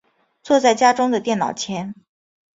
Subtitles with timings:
[0.41, 1.93] 坐在家中的电脑前